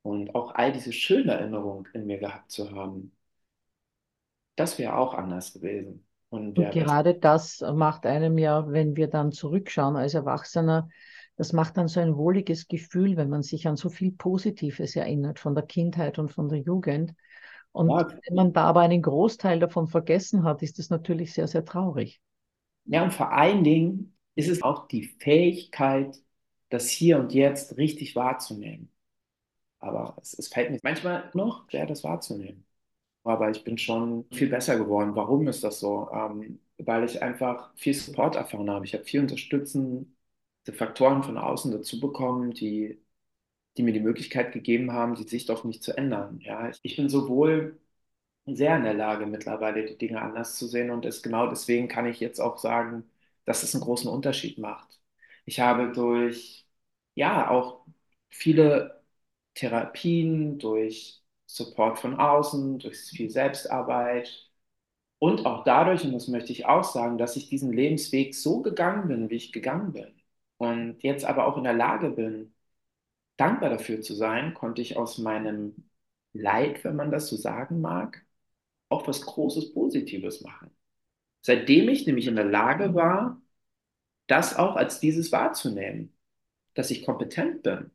[0.03, 3.13] und auch all diese schönen Erinnerungen in mir gehabt zu haben,
[4.55, 9.31] das wäre auch anders gewesen und Und gerade das macht einem ja, wenn wir dann
[9.31, 10.89] zurückschauen als Erwachsener,
[11.37, 15.39] das macht dann so ein wohliges Gefühl, wenn man sich an so viel Positives erinnert
[15.39, 17.13] von der Kindheit und von der Jugend.
[17.73, 21.47] Und Ja, wenn man da aber einen Großteil davon vergessen hat, ist das natürlich sehr,
[21.47, 22.21] sehr traurig.
[22.85, 26.15] ja, und vor allen Dingen ist es auch die Fähigkeit,
[26.69, 28.91] das Hier und Jetzt richtig wahrzunehmen.
[29.79, 32.65] Aber es, es fällt mir manchmal noch schwer, das wahrzunehmen.
[33.23, 35.15] Aber ich bin schon viel besser geworden.
[35.15, 36.09] Warum ist das so?
[36.13, 38.85] Ähm, weil ich einfach viel Support erfahren habe.
[38.85, 40.07] Ich habe viel unterstützende
[40.73, 43.01] Faktoren von außen dazu bekommen, die,
[43.77, 46.39] die mir die Möglichkeit gegeben haben, die Sicht auf mich zu ändern.
[46.41, 47.79] Ja, ich bin sowohl
[48.45, 52.05] sehr in der Lage, mittlerweile die Dinge anders zu sehen und es genau deswegen kann
[52.07, 53.09] ich jetzt auch sagen,
[53.45, 54.99] dass es einen großen Unterschied macht.
[55.45, 56.67] Ich habe durch,
[57.15, 57.85] ja, auch
[58.29, 59.03] viele
[59.55, 64.49] Therapien, durch Support von außen, durch viel Selbstarbeit
[65.19, 69.07] und auch dadurch, und das möchte ich auch sagen, dass ich diesen Lebensweg so gegangen
[69.09, 70.14] bin, wie ich gegangen bin
[70.57, 72.53] und jetzt aber auch in der Lage bin,
[73.37, 75.89] dankbar dafür zu sein, konnte ich aus meinem
[76.33, 78.25] Leid, wenn man das so sagen mag,
[78.89, 80.71] auch was Großes Positives machen.
[81.41, 83.41] Seitdem ich nämlich in der Lage war,
[84.27, 86.13] das auch als dieses wahrzunehmen,
[86.73, 87.91] dass ich kompetent bin,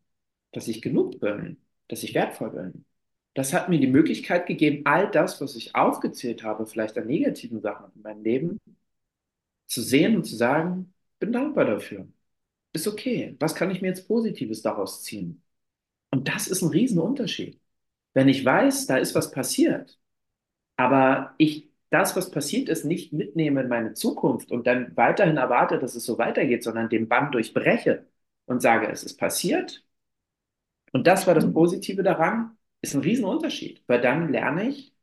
[0.52, 2.84] dass ich genug bin, dass ich wertvoll bin.
[3.34, 7.60] Das hat mir die Möglichkeit gegeben, all das, was ich aufgezählt habe, vielleicht an negativen
[7.60, 8.60] Sachen in meinem Leben,
[9.66, 12.08] zu sehen und zu sagen, bin dankbar dafür.
[12.72, 13.36] Ist okay.
[13.40, 15.42] Was kann ich mir jetzt Positives daraus ziehen?
[16.10, 17.60] Und das ist ein Riesenunterschied.
[18.14, 20.00] Wenn ich weiß, da ist was passiert,
[20.76, 25.78] aber ich das, was passiert ist, nicht mitnehme in meine Zukunft und dann weiterhin erwarte,
[25.78, 28.06] dass es so weitergeht, sondern den Bann durchbreche
[28.46, 29.84] und sage, es ist passiert.
[30.92, 34.94] Und das war das Positive daran, ist ein Riesenunterschied, weil dann lerne ich,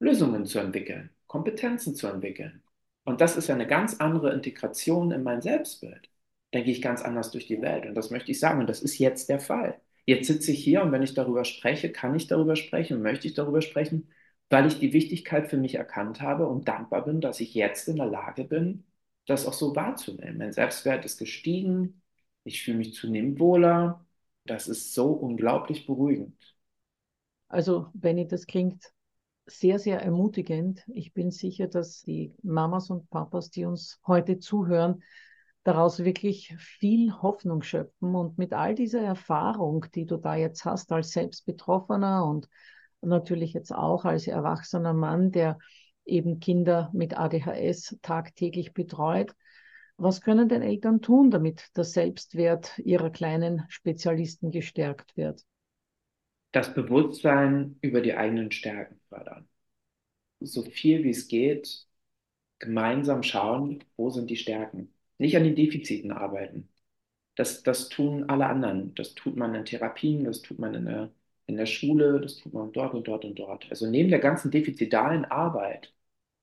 [0.00, 2.62] Lösungen zu entwickeln, Kompetenzen zu entwickeln.
[3.04, 6.10] Und das ist ja eine ganz andere Integration in mein Selbstbild.
[6.52, 7.86] Dann gehe ich ganz anders durch die Welt.
[7.86, 8.60] Und das möchte ich sagen.
[8.60, 9.80] Und das ist jetzt der Fall.
[10.06, 13.34] Jetzt sitze ich hier und wenn ich darüber spreche, kann ich darüber sprechen möchte ich
[13.34, 14.10] darüber sprechen,
[14.50, 17.96] weil ich die Wichtigkeit für mich erkannt habe und dankbar bin, dass ich jetzt in
[17.96, 18.84] der Lage bin,
[19.26, 20.38] das auch so wahrzunehmen.
[20.38, 22.02] Mein Selbstwert ist gestiegen,
[22.44, 24.04] ich fühle mich zunehmend wohler.
[24.44, 26.36] Das ist so unglaublich beruhigend.
[27.48, 28.92] Also, Benny, das klingt
[29.46, 30.84] sehr, sehr ermutigend.
[30.88, 35.02] Ich bin sicher, dass die Mamas und Papas, die uns heute zuhören,
[35.64, 40.90] daraus wirklich viel Hoffnung schöpfen und mit all dieser Erfahrung, die du da jetzt hast
[40.92, 42.48] als Selbstbetroffener und
[43.00, 45.58] natürlich jetzt auch als erwachsener Mann, der
[46.04, 49.34] eben Kinder mit ADHS tagtäglich betreut.
[49.96, 55.44] Was können denn Eltern tun, damit der Selbstwert ihrer kleinen Spezialisten gestärkt wird?
[56.50, 59.48] Das Bewusstsein über die eigenen Stärken fördern.
[60.40, 61.86] So viel wie es geht,
[62.58, 64.92] gemeinsam schauen, wo sind die Stärken.
[65.22, 66.68] Nicht an den Defiziten arbeiten.
[67.36, 68.94] Das, das tun alle anderen.
[68.96, 71.12] Das tut man in Therapien, das tut man in der,
[71.46, 73.66] in der Schule, das tut man dort und dort und dort.
[73.70, 75.94] Also neben der ganzen defizitalen Arbeit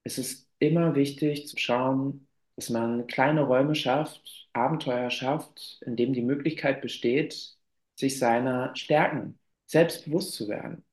[0.03, 6.13] ist es immer wichtig zu schauen, dass man kleine Räume schafft, Abenteuer schafft, in dem
[6.13, 7.57] die Möglichkeit besteht,
[7.95, 10.85] sich seiner Stärken selbstbewusst zu werden,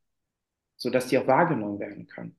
[0.76, 2.36] sodass die auch wahrgenommen werden können.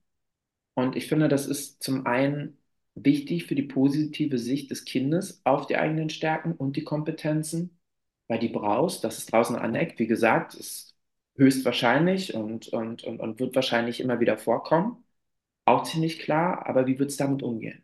[0.75, 2.59] Und ich finde, das ist zum einen
[3.03, 7.79] wichtig für die positive Sicht des Kindes auf die eigenen Stärken und die Kompetenzen,
[8.27, 10.95] weil die brauchst, dass es draußen aneckt, wie gesagt, ist
[11.35, 15.03] höchstwahrscheinlich und, und, und, und wird wahrscheinlich immer wieder vorkommen.
[15.65, 17.83] Auch ziemlich klar, aber wie wird es damit umgehen?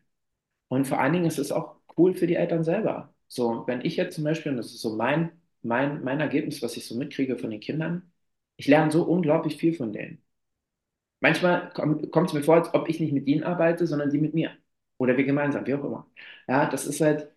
[0.68, 3.14] Und vor allen Dingen ist es auch cool für die Eltern selber.
[3.28, 6.76] So, wenn ich jetzt zum Beispiel, und das ist so mein, mein, mein Ergebnis, was
[6.76, 8.12] ich so mitkriege von den Kindern,
[8.56, 10.22] ich lerne so unglaublich viel von denen.
[11.20, 14.34] Manchmal kommt es mir vor, als ob ich nicht mit ihnen arbeite, sondern sie mit
[14.34, 14.50] mir.
[14.98, 16.06] Oder wir gemeinsam, wie auch immer.
[16.48, 17.28] Ja, das ist halt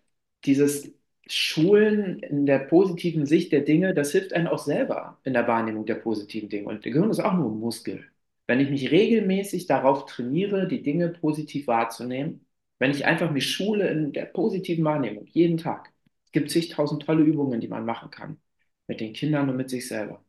[0.44, 0.92] dieses
[1.26, 5.84] Schulen in der positiven Sicht der Dinge, das hilft einem auch selber in der Wahrnehmung
[5.86, 6.68] der positiven Dinge.
[6.68, 8.04] Und der Gehirn ist auch nur ein Muskel.
[8.46, 12.46] Wenn ich mich regelmäßig darauf trainiere, die Dinge positiv wahrzunehmen,
[12.78, 15.92] wenn ich einfach mich schule in der positiven Wahrnehmung, jeden Tag,
[16.24, 18.38] es gibt zigtausend tolle Übungen, die man machen kann,
[18.86, 20.24] mit den Kindern und mit sich selber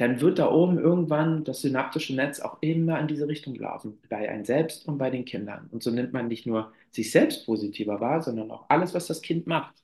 [0.00, 4.30] dann wird da oben irgendwann das synaptische Netz auch immer in diese Richtung laufen, bei
[4.30, 5.68] einem selbst und bei den Kindern.
[5.72, 9.20] Und so nimmt man nicht nur sich selbst positiver wahr, sondern auch alles, was das
[9.20, 9.74] Kind macht.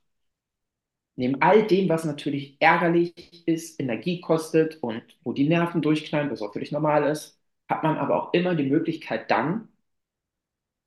[1.17, 6.41] Neben all dem, was natürlich ärgerlich ist, Energie kostet und wo die Nerven durchknallen, was
[6.43, 9.69] auch völlig normal ist, hat man aber auch immer die Möglichkeit dann,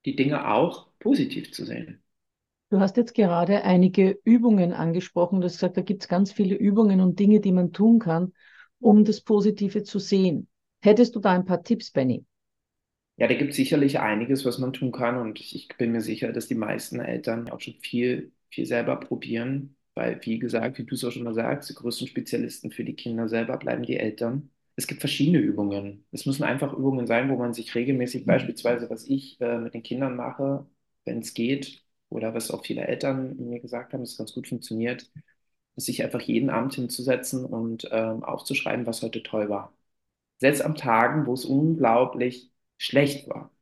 [0.06, 2.02] die Dinge auch positiv zu sehen.
[2.70, 5.40] Du hast jetzt gerade einige Übungen angesprochen.
[5.40, 8.32] Du hast gesagt, da gibt es ganz viele Übungen und Dinge, die man tun kann,
[8.80, 10.48] um das Positive zu sehen.
[10.82, 12.24] Hättest du da ein paar Tipps, Benny?
[13.16, 15.18] Ja, da gibt es sicherlich einiges, was man tun kann.
[15.18, 19.76] Und ich, bin mir sicher, dass die meisten Eltern auch schon viel, viel selber probieren.
[19.94, 22.94] Weil, wie gesagt, wie du es auch schon mal sagst, die größten Spezialisten für die
[22.94, 24.50] Kinder selber bleiben die Eltern.
[24.76, 26.06] Es gibt verschiedene Übungen.
[26.12, 29.82] Es müssen einfach Übungen sein, wo man sich regelmäßig, beispielsweise, was ich äh, mit den
[29.82, 30.66] Kindern mache,
[31.04, 35.10] wenn es geht, oder was auch viele Eltern mir gesagt haben, es ganz gut funktioniert,
[35.76, 39.72] sich einfach jeden Abend hinzusetzen und ähm, aufzuschreiben, was heute toll war.
[40.38, 43.52] Selbst am Tagen, wo es unglaublich schlecht war,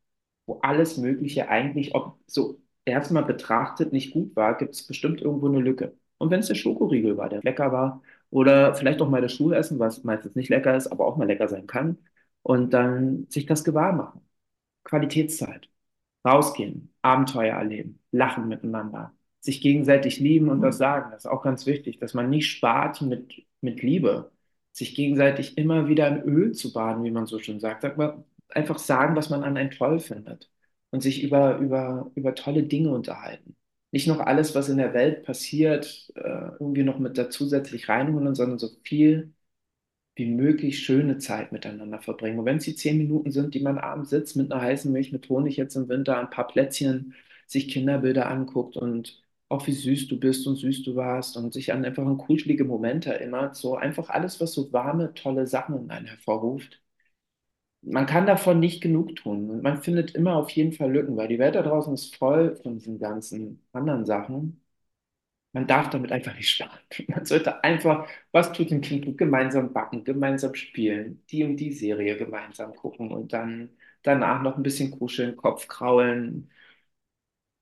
[0.46, 5.48] wo alles Mögliche eigentlich ob so erstmal betrachtet nicht gut war, gibt es bestimmt irgendwo
[5.48, 5.96] eine Lücke.
[6.18, 9.78] Und wenn es der Schokoriegel war, der lecker war, oder vielleicht auch mal das Schulessen,
[9.78, 11.98] was meistens nicht lecker ist, aber auch mal lecker sein kann,
[12.42, 14.20] und dann sich das gewahr machen.
[14.84, 15.68] Qualitätszeit.
[16.26, 21.10] Rausgehen, Abenteuer erleben, lachen miteinander, sich gegenseitig lieben und das sagen.
[21.12, 24.32] Das ist auch ganz wichtig, dass man nicht spart mit, mit Liebe,
[24.72, 27.82] sich gegenseitig immer wieder in Öl zu baden, wie man so schön sagt.
[27.82, 30.50] Sag mal, einfach sagen, was man an einen toll findet
[30.90, 33.56] und sich über, über, über tolle Dinge unterhalten.
[33.90, 38.34] Nicht noch alles, was in der Welt passiert, äh, irgendwie noch mit da zusätzlich reinholen,
[38.34, 39.32] sondern so viel
[40.16, 42.38] wie möglich schöne Zeit miteinander verbringen.
[42.40, 45.12] Und wenn es die zehn Minuten sind, die man abends sitzt mit einer heißen Milch,
[45.12, 47.14] mit Honig jetzt im Winter, ein paar Plätzchen,
[47.46, 51.72] sich Kinderbilder anguckt und auch wie süß du bist und süß du warst und sich
[51.72, 55.90] an einfach an kuschelige Momente erinnert, so einfach alles, was so warme, tolle Sachen in
[55.90, 56.80] einen hervorruft
[57.82, 59.50] man kann davon nicht genug tun.
[59.50, 62.56] Und man findet immer auf jeden Fall Lücken, weil die Welt da draußen ist voll
[62.56, 64.62] von diesen ganzen anderen Sachen.
[65.52, 66.78] Man darf damit einfach nicht sparen.
[67.08, 71.72] Man sollte einfach, was tut dem Kind gut, gemeinsam backen, gemeinsam spielen, die und die
[71.72, 73.70] Serie gemeinsam gucken und dann
[74.02, 76.50] danach noch ein bisschen kuscheln, Kopf kraulen.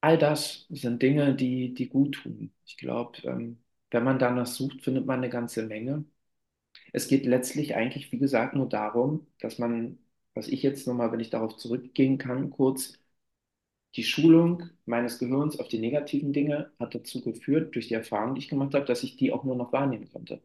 [0.00, 2.52] All das sind Dinge, die, die gut tun.
[2.64, 3.59] Ich glaube, ähm,
[3.90, 6.04] wenn man danach sucht, findet man eine ganze Menge.
[6.92, 9.98] Es geht letztlich eigentlich, wie gesagt, nur darum, dass man
[10.35, 12.94] was ich jetzt nochmal, wenn ich darauf zurückgehen kann, kurz,
[13.96, 18.40] die Schulung meines Gehirns auf die negativen Dinge hat dazu geführt, durch die Erfahrung, die
[18.42, 20.40] ich gemacht habe, dass ich die auch nur noch wahrnehmen konnte.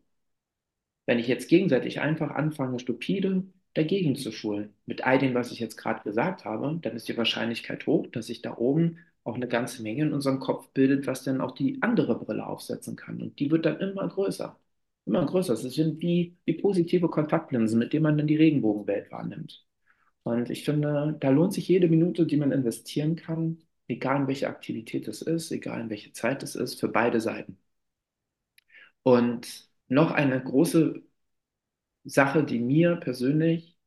[1.05, 3.43] Wenn ich jetzt gegenseitig einfach anfange, stupide
[3.75, 7.17] dagegen zu schulen, mit all dem, was ich jetzt gerade gesagt habe, dann ist die
[7.17, 11.23] Wahrscheinlichkeit hoch, dass sich da oben auch eine ganze Menge in unserem Kopf bildet, was
[11.23, 13.21] dann auch die andere Brille aufsetzen kann.
[13.21, 14.59] Und die wird dann immer größer.
[15.05, 15.53] Immer größer.
[15.53, 19.65] Es sind wie, wie positive Kontaktlinsen, mit denen man dann die Regenbogenwelt wahrnimmt.
[20.23, 24.47] Und ich finde, da lohnt sich jede Minute, die man investieren kann, egal in welche
[24.49, 27.57] Aktivität es ist, egal in welche Zeit es ist, für beide Seiten.
[29.03, 31.03] Und noch eine große
[32.03, 33.77] Sache, die mir persönlich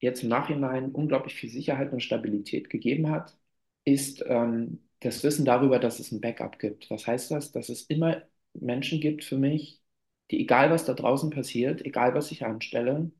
[0.00, 3.36] jetzt im Nachhinein unglaublich viel Sicherheit und Stabilität gegeben hat,
[3.84, 6.90] ist ähm, das Wissen darüber, dass es ein Backup gibt.
[6.90, 7.52] Was heißt das?
[7.52, 8.22] Dass es immer
[8.54, 9.82] Menschen gibt für mich,
[10.30, 13.10] die egal was da draußen passiert, egal was ich anstelle,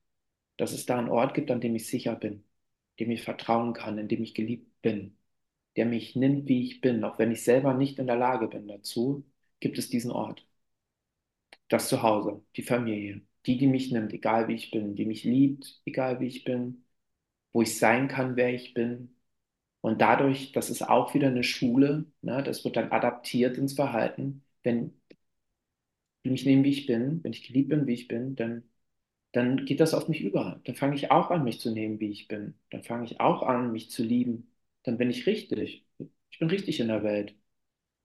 [0.59, 2.44] dass es da einen Ort gibt, an dem ich sicher bin,
[3.01, 5.18] dem ich vertrauen kann, in dem ich geliebt bin,
[5.77, 8.68] der mich nimmt, wie ich bin, auch wenn ich selber nicht in der Lage bin
[8.68, 9.25] dazu,
[9.61, 10.46] gibt es diesen Ort.
[11.68, 15.81] Das Zuhause, die Familie, die, die mich nimmt, egal wie ich bin, die mich liebt,
[15.85, 16.85] egal wie ich bin,
[17.53, 19.16] wo ich sein kann, wer ich bin.
[19.83, 24.45] Und dadurch, das ist auch wieder eine Schule, ne, das wird dann adaptiert ins Verhalten.
[24.64, 24.95] Wenn
[26.25, 28.64] die mich nehmen, wie ich bin, wenn ich geliebt bin, wie ich bin, dann
[29.33, 30.61] dann geht das auf mich über.
[30.64, 32.55] Dann fange ich auch an, mich zu nehmen, wie ich bin.
[32.71, 34.51] Dann fange ich auch an, mich zu lieben.
[34.85, 35.87] Dann bin ich richtig.
[36.31, 37.37] Ich bin richtig in der Welt.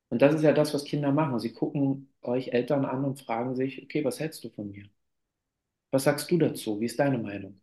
[0.09, 1.39] Und das ist ja das, was Kinder machen.
[1.39, 4.89] Sie gucken euch Eltern an und fragen sich, okay, was hältst du von mir?
[5.91, 6.79] Was sagst du dazu?
[6.79, 7.59] Wie ist deine Meinung?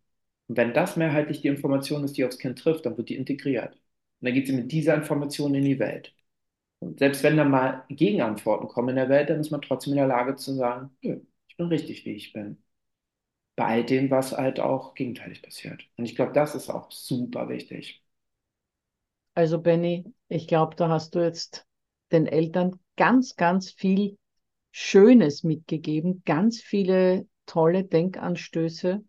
[0.47, 3.79] Und wenn das mehrheitlich die Information ist, die aufs Kind trifft, dann wird die integriert.
[4.25, 6.15] Und dann geht sie mit dieser Information in die Welt.
[6.79, 9.97] Und selbst wenn dann mal Gegenantworten kommen in der Welt, dann ist man trotzdem in
[9.99, 12.57] der Lage zu sagen, ich bin richtig, wie ich bin
[13.55, 15.83] bei all dem, was halt auch gegenteilig passiert.
[15.97, 18.03] Und ich glaube, das ist auch super wichtig.
[19.33, 21.65] Also Benny, ich glaube, da hast du jetzt
[22.11, 24.17] den Eltern ganz, ganz viel
[24.71, 29.03] Schönes mitgegeben, ganz viele tolle Denkanstöße.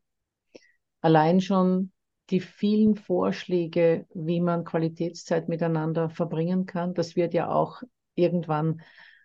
[1.01, 1.93] Allein schon
[2.31, 6.95] die vielen Vorschläge, wie man Qualitätszeit miteinander verbringen kann.
[6.95, 7.83] Das wird ja auch
[8.15, 8.83] irgendwann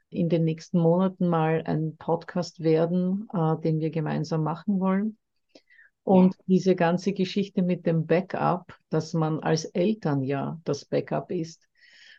[0.10, 5.18] in den nächsten Monaten mal ein Podcast werden, äh, den wir gemeinsam machen wollen.
[6.04, 6.44] Und ja.
[6.48, 11.68] diese ganze Geschichte mit dem Backup, dass man als Eltern ja das Backup ist,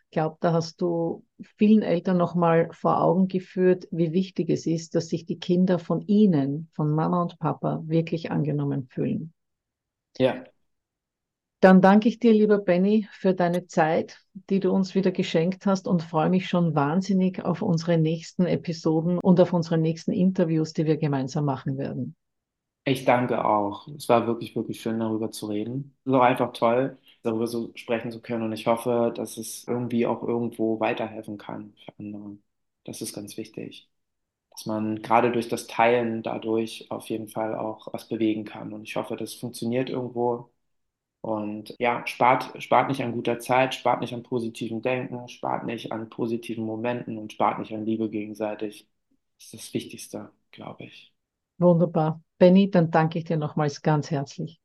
[0.05, 1.25] ich glaube, da hast du
[1.57, 6.01] vielen Eltern nochmal vor Augen geführt, wie wichtig es ist, dass sich die Kinder von
[6.01, 9.33] ihnen, von Mama und Papa, wirklich angenommen fühlen.
[10.19, 10.43] Ja,
[11.63, 15.87] dann danke ich dir, lieber Benny, für deine Zeit, die du uns wieder geschenkt hast
[15.87, 20.85] und freue mich schon wahnsinnig auf unsere nächsten Episoden und auf unsere nächsten Interviews, die
[20.85, 22.15] wir gemeinsam machen werden.
[22.85, 23.87] Ich danke auch.
[23.89, 25.95] Es war wirklich, wirklich schön, darüber zu reden.
[26.05, 28.43] Es ist einfach toll, darüber so sprechen zu können.
[28.43, 32.37] Und ich hoffe, dass es irgendwie auch irgendwo weiterhelfen kann für andere.
[32.83, 33.89] Das ist ganz wichtig.
[34.51, 38.73] Dass man gerade durch das Teilen dadurch auf jeden Fall auch was bewegen kann.
[38.73, 40.52] Und ich hoffe, das funktioniert irgendwo.
[41.23, 45.93] Und ja, spart, spart nicht an guter Zeit, spart nicht an positiven Denken, spart nicht
[45.93, 48.89] an positiven Momenten und spart nicht an Liebe gegenseitig.
[49.37, 51.13] Das ist das Wichtigste, glaube ich.
[51.59, 52.21] Wunderbar.
[52.37, 54.59] Benny, dann danke ich dir nochmals ganz herzlich.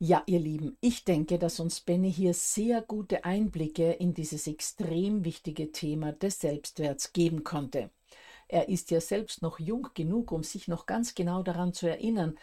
[0.00, 5.24] Ja, ihr Lieben, ich denke, dass uns Benny hier sehr gute Einblicke in dieses extrem
[5.24, 7.90] wichtige Thema des Selbstwerts geben konnte.
[8.48, 12.36] Er ist ja selbst noch jung genug, um sich noch ganz genau daran zu erinnern,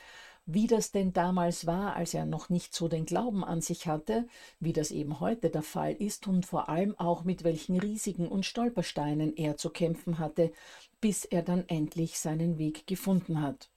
[0.52, 4.28] wie das denn damals war, als er noch nicht so den Glauben an sich hatte,
[4.60, 8.48] wie das eben heute der Fall ist und vor allem auch mit welchen Risiken und
[8.48, 10.52] Stolpersteinen er zu kämpfen hatte,
[11.02, 13.70] bis er dann endlich seinen Weg gefunden hat.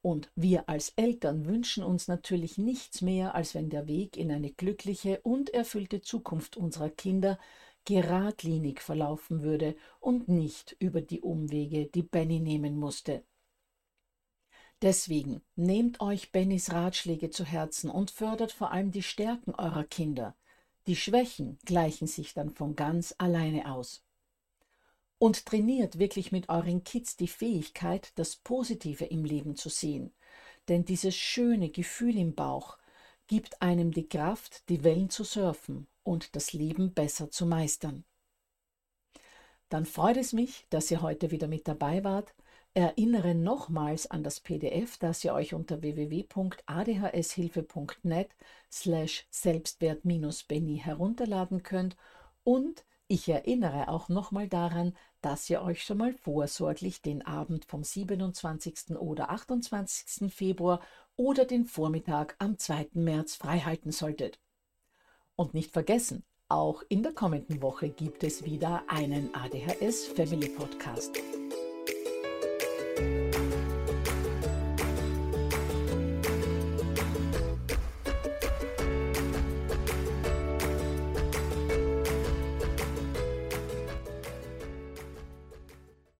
[0.00, 4.52] Und wir als Eltern wünschen uns natürlich nichts mehr, als wenn der Weg in eine
[4.52, 7.38] glückliche und erfüllte Zukunft unserer Kinder
[7.84, 13.22] geradlinig verlaufen würde und nicht über die Umwege, die Benny nehmen musste.
[14.84, 20.36] Deswegen nehmt euch Bennys Ratschläge zu Herzen und fördert vor allem die Stärken eurer Kinder.
[20.86, 24.04] Die Schwächen gleichen sich dann von ganz alleine aus.
[25.16, 30.12] Und trainiert wirklich mit euren Kids die Fähigkeit, das Positive im Leben zu sehen.
[30.68, 32.76] Denn dieses schöne Gefühl im Bauch
[33.26, 38.04] gibt einem die Kraft, die Wellen zu surfen und das Leben besser zu meistern.
[39.70, 42.34] Dann freut es mich, dass ihr heute wieder mit dabei wart
[42.74, 48.28] erinnere nochmals an das PDF, das ihr euch unter www.adhshilfe.net
[48.70, 51.96] slash Selbstwert-Benny herunterladen könnt
[52.42, 57.84] und ich erinnere auch nochmal daran, dass ihr euch schon mal vorsorglich den Abend vom
[57.84, 58.96] 27.
[58.96, 60.32] oder 28.
[60.32, 60.80] Februar
[61.16, 62.88] oder den Vormittag am 2.
[62.94, 64.40] März freihalten solltet.
[65.36, 71.18] Und nicht vergessen, auch in der kommenden Woche gibt es wieder einen ADHS Family Podcast.